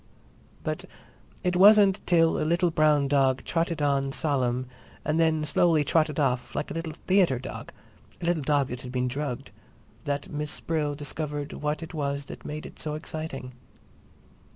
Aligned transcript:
But 0.63 0.85
it 1.43 1.55
wasn't 1.55 2.01
till 2.07 2.39
a 2.39 2.41
little 2.41 2.71
brown 2.71 3.07
dog 3.07 3.43
trotted 3.43 3.83
on 3.83 4.11
solemn 4.11 4.65
and 5.05 5.19
then 5.19 5.45
slowly 5.45 5.83
trotted 5.83 6.19
off, 6.19 6.55
like 6.55 6.71
a 6.71 6.73
little 6.73 6.93
"theatre" 7.05 7.37
dog, 7.37 7.71
a 8.19 8.25
little 8.25 8.41
dog 8.41 8.69
that 8.69 8.81
had 8.81 8.91
been 8.91 9.07
drugged, 9.07 9.51
that 10.05 10.27
Miss 10.31 10.59
Brill 10.59 10.95
discovered 10.95 11.53
what 11.53 11.83
it 11.83 11.93
was 11.93 12.25
that 12.25 12.43
made 12.43 12.65
it 12.65 12.79
so 12.79 12.95
exciting. 12.95 13.51